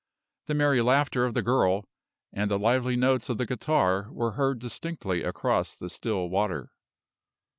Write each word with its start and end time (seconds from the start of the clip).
The 0.47 0.55
merry 0.55 0.81
laughter 0.81 1.25
of 1.25 1.35
the 1.35 1.43
girl, 1.43 1.85
and 2.33 2.49
the 2.49 2.57
lively 2.57 2.95
notes 2.95 3.29
of 3.29 3.37
the 3.37 3.45
guitar 3.45 4.11
were 4.11 4.31
heard 4.31 4.57
distinctly 4.57 5.21
across 5.21 5.75
the 5.75 5.91
still 5.91 6.27
water. 6.27 6.71